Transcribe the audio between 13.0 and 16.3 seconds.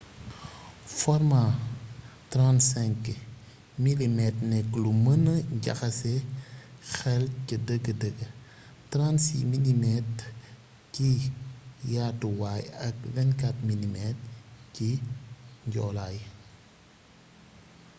24mm ci njoolaay